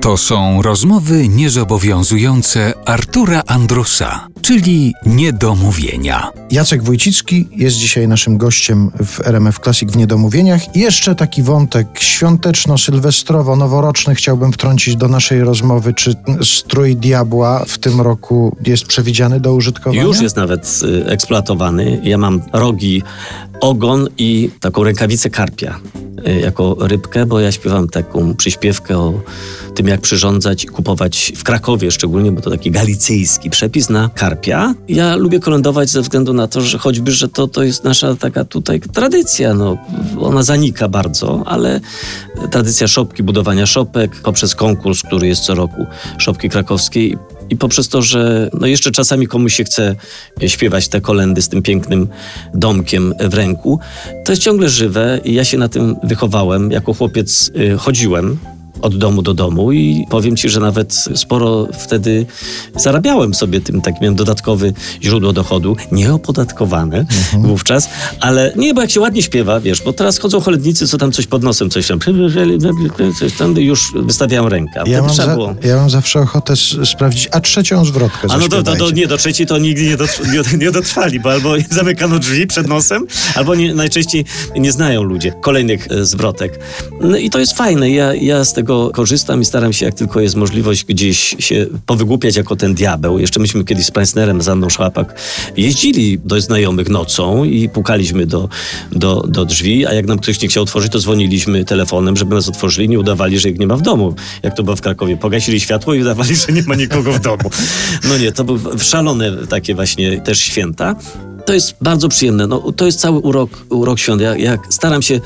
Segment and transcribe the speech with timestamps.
[0.00, 6.30] To są rozmowy niezobowiązujące Artura Andrusa, czyli niedomówienia.
[6.50, 10.76] Jacek Wójcicki jest dzisiaj naszym gościem w RMF Classic w Niedomówieniach.
[10.76, 15.94] I jeszcze taki wątek świąteczno-sylwestrowo-noworoczny chciałbym wtrącić do naszej rozmowy.
[15.94, 20.02] Czy strój diabła w tym roku jest przewidziany do użytkowania?
[20.02, 22.00] Już jest nawet y, eksploatowany.
[22.02, 23.02] Ja mam rogi,
[23.60, 25.78] ogon i taką rękawicę karpia
[26.28, 29.12] y, jako rybkę, bo ja śpiewam taką przyśpiewkę o
[29.78, 34.74] tym, jak przyrządzać i kupować w Krakowie szczególnie, bo to taki galicyjski przepis na karpia.
[34.88, 38.44] Ja lubię kolędować ze względu na to, że choćby, że to, to jest nasza taka
[38.44, 39.78] tutaj tradycja, no,
[40.20, 41.80] ona zanika bardzo, ale
[42.50, 45.86] tradycja szopki, budowania szopek poprzez konkurs, który jest co roku,
[46.18, 47.16] szopki krakowskiej
[47.50, 49.94] i poprzez to, że no jeszcze czasami komuś się chce
[50.46, 52.08] śpiewać te kolendy z tym pięknym
[52.54, 53.80] domkiem w ręku,
[54.24, 56.70] to jest ciągle żywe i ja się na tym wychowałem.
[56.70, 58.38] Jako chłopiec y, chodziłem
[58.82, 62.26] od domu do domu i powiem ci, że nawet sporo wtedy
[62.76, 67.42] zarabiałem sobie tym, tak miałem dodatkowe źródło dochodu, nieopodatkowane mhm.
[67.42, 67.88] wówczas,
[68.20, 71.26] ale nie, bo jak się ładnie śpiewa, wiesz, bo teraz chodzą cholednicy, co tam coś
[71.26, 71.98] pod nosem, coś tam,
[73.18, 74.82] coś tam już wystawiałem rękę.
[74.86, 78.76] Ja mam, za, ja mam zawsze ochotę sprawdzić, a trzecią zwrotkę A no to, to,
[78.76, 82.46] to, nie, do trzeciej to nigdy nie, dotr nie, nie dotrwali, bo albo zamykano drzwi
[82.46, 84.24] przed nosem, albo nie, najczęściej
[84.56, 86.60] nie znają ludzie kolejnych e, zwrotek.
[87.00, 90.20] No i to jest fajne, ja, ja z tego korzystam i staram się, jak tylko
[90.20, 93.18] jest możliwość, gdzieś się powygłupiać jako ten diabeł.
[93.18, 95.20] Jeszcze myśmy kiedyś z Państnerem, z Anną Szłapak
[95.56, 98.48] jeździli do znajomych nocą i pukaliśmy do,
[98.92, 102.48] do, do drzwi, a jak nam ktoś nie chciał otworzyć, to dzwoniliśmy telefonem, żeby nas
[102.48, 104.14] otworzyli, nie udawali, że ich nie ma w domu.
[104.42, 105.16] Jak to było w Krakowie.
[105.16, 107.50] Pogasili światło i udawali, że nie ma nikogo w domu.
[108.08, 110.96] No nie, to były szalone takie właśnie też święta
[111.48, 112.46] to jest bardzo przyjemne.
[112.46, 114.22] No, to jest cały urok, urok świąt.
[114.22, 115.20] Ja, jak staram się,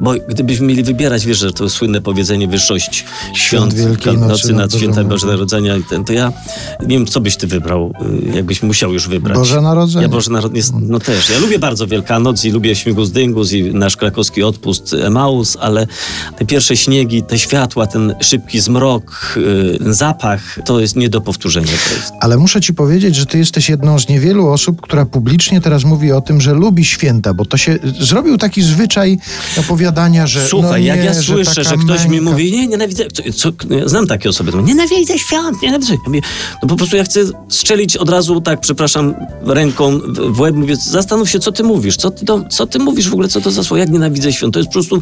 [0.00, 3.04] bo gdybyśmy mieli wybierać, wiesz, że to słynne powiedzenie wyższość
[3.34, 5.74] świąt, Wielkiej nocy nad świętem Bożego Narodzenia,
[6.06, 6.32] to ja
[6.80, 7.92] nie wiem, co byś ty wybrał,
[8.32, 9.38] y, jakbyś musiał już wybrać.
[9.38, 10.02] Boże Narodzenie.
[10.02, 11.30] Ja Boże Narodzenie, no też.
[11.30, 15.86] Ja lubię bardzo Wielkanoc i lubię Śmigus Dyngus i nasz krakowski odpust Emaus, ale
[16.38, 21.20] te pierwsze śniegi, te światła, ten szybki zmrok, y, ten zapach, to jest nie do
[21.20, 21.72] powtórzenia.
[22.20, 26.12] Ale muszę ci powiedzieć, że ty jesteś jedną z niewielu osób, która publicznie teraz mówi
[26.12, 29.18] o tym, że lubi święta, bo to się zrobił taki zwyczaj
[29.56, 30.48] opowiadania, że.
[30.48, 32.08] Słuchaj, no nie, jak ja słyszę, że, ktoś męka...
[32.08, 33.04] mi mówi, nie, nienawidzę.
[33.34, 33.50] Co,
[33.86, 35.92] znam takie osoby, to nienawidzę świąt, nienawidzę.
[35.92, 36.20] Ja mówię,
[36.62, 39.14] no po prostu ja chcę strzelić od razu, tak, przepraszam,
[39.44, 43.08] ręką w łeb, mówię, zastanów się, co ty mówisz, co ty, to, co ty mówisz
[43.08, 44.54] w ogóle, co to za słowo, jak nienawidzę świąt.
[44.54, 45.00] To jest po prostu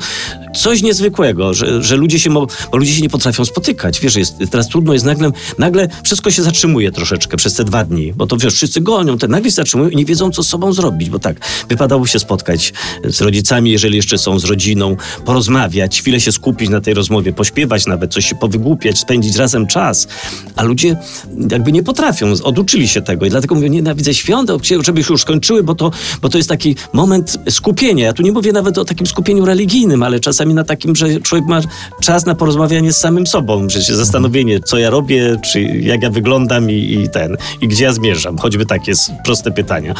[0.57, 4.01] coś niezwykłego, że, że ludzie się, bo ludzie się nie potrafią spotykać.
[4.01, 8.13] Wiesz, jest, teraz trudno jest nagle, nagle wszystko się zatrzymuje troszeczkę przez te dwa dni,
[8.13, 10.73] bo to wiesz, wszyscy gonią, te nagle się zatrzymują i nie wiedzą, co z sobą
[10.73, 11.37] zrobić, bo tak,
[11.69, 12.73] wypadało się spotkać
[13.05, 17.87] z rodzicami, jeżeli jeszcze są z rodziną, porozmawiać, chwilę się skupić na tej rozmowie, pośpiewać
[17.87, 20.09] nawet, coś się powygłupiać, spędzić razem czas.
[20.57, 20.97] A ludzie
[21.51, 24.51] jakby nie potrafią, oduczyli się tego i dlatego mówią, nienawidzę świąt,
[24.81, 25.91] żeby się już skończyły, bo to,
[26.23, 28.05] bo to jest taki moment skupienia.
[28.05, 31.47] Ja tu nie mówię nawet o takim skupieniu religijnym, ale czasami na takim, że człowiek
[31.47, 31.61] ma
[32.01, 36.11] czas na porozmawianie z samym sobą, że się zastanowienie, co ja robię, czy jak ja
[36.11, 38.39] wyglądam i, i ten, i gdzie ja zmierzam.
[38.39, 38.93] Choćby takie
[39.25, 39.95] proste pytania.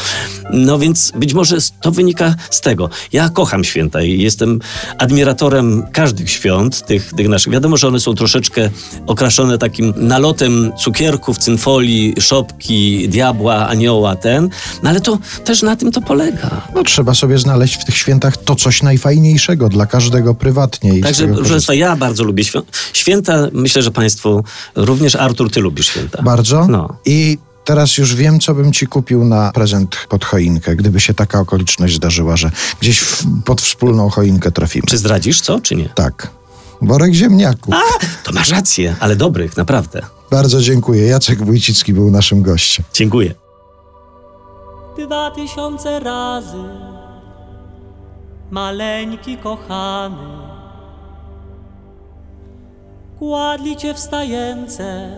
[0.53, 2.89] No więc być może to wynika z tego.
[3.13, 4.59] Ja kocham święta i jestem
[4.97, 7.53] admiratorem każdych świąt, tych, tych naszych.
[7.53, 8.69] Wiadomo, że one są troszeczkę
[9.07, 14.49] okraszone takim nalotem cukierków, cynfoli, szopki, diabła, anioła, ten,
[14.83, 16.61] no ale to też na tym to polega.
[16.75, 21.01] No trzeba sobie znaleźć w tych świętach to coś najfajniejszego dla każdego prywatnie.
[21.01, 22.43] Także, proszę Państwa, ja bardzo lubię
[22.93, 23.47] święta.
[23.53, 24.43] Myślę, że Państwo
[24.75, 26.23] również, Artur, Ty lubisz święta.
[26.23, 26.67] Bardzo.
[26.67, 26.97] No.
[27.05, 31.39] I Teraz już wiem, co bym ci kupił na prezent pod choinkę, gdyby się taka
[31.39, 34.83] okoliczność zdarzyła, że gdzieś w, pod wspólną choinkę trafimy.
[34.87, 35.89] Czy zdradzisz co, czy nie?
[35.89, 36.31] Tak.
[36.81, 37.73] Worek ziemniaków.
[37.73, 37.81] A,
[38.23, 40.01] to masz rację, ale dobrych, naprawdę.
[40.31, 41.07] Bardzo dziękuję.
[41.07, 42.85] Jacek Wójcicki był naszym gościem.
[42.93, 43.33] Dziękuję.
[44.97, 46.63] Dwa tysiące razy,
[48.51, 50.27] maleńki kochany,
[53.19, 55.11] kładli cię w stajence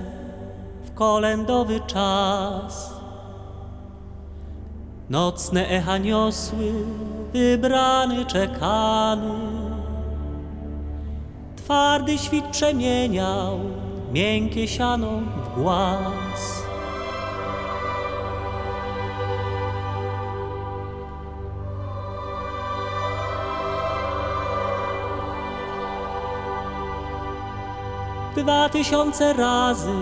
[1.00, 2.94] kolędowy czas.
[5.10, 6.74] Nocne echa niosły,
[7.34, 9.34] wybrany czekany.
[11.56, 13.60] Twardy świt przemieniał
[14.12, 15.12] miękkie siano
[15.46, 16.64] w głaz.
[28.36, 29.94] Dwa tysiące razy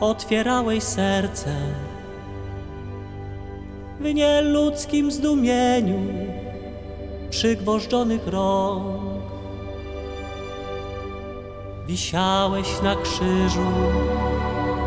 [0.00, 1.56] otwierałeś serce
[4.00, 5.98] w nieludzkim zdumieniu
[7.30, 9.00] przygwożdżonych rąk.
[11.86, 13.70] Wisiałeś na krzyżu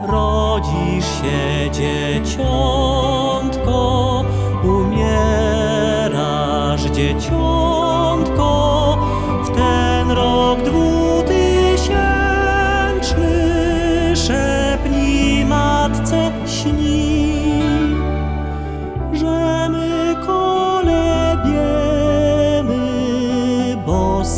[0.07, 2.76] Rodzisz się dzieciątko,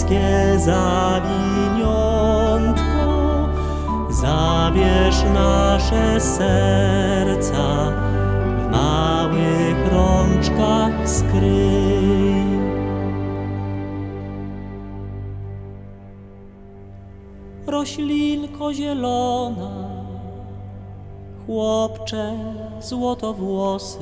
[0.10, 1.90] boskie zawiniątko.
[4.10, 7.92] Zabierz nasze serca
[8.58, 12.50] w małych rączkach skryj.
[17.68, 19.72] Roślinko zielona,
[21.46, 22.34] chłopcze
[22.82, 24.00] złotowłosy,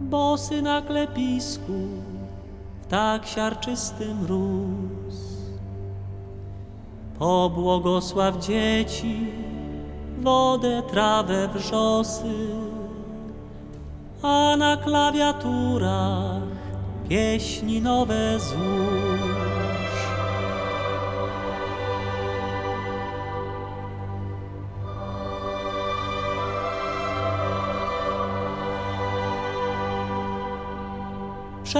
[0.00, 1.72] bosy na klepisku,
[2.90, 5.40] tak siarczystym rósł.
[7.18, 9.26] Pobłogosław dzieci,
[10.20, 12.48] wodę, trawę, wrzosy,
[14.22, 16.42] a na klawiaturach
[17.08, 19.19] pieśni nowe złóż.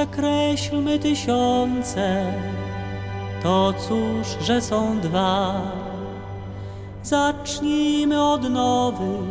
[0.01, 2.33] Przekreślmy tysiące,
[3.43, 5.63] to cóż, że są dwa.
[7.03, 9.31] Zacznijmy od nowych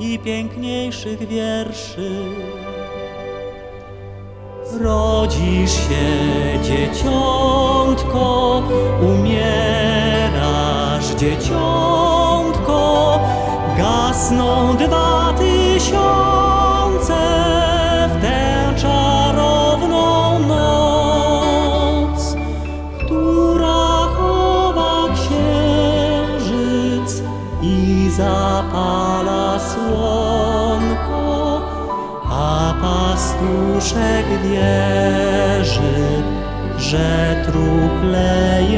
[0.00, 2.10] i piękniejszych wierszy.
[4.80, 6.06] Rodzisz się
[6.62, 8.62] dzieciątko,
[33.96, 36.22] pastuszek wierzy,
[36.78, 38.75] że truchleje.